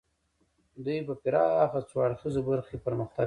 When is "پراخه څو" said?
1.23-1.95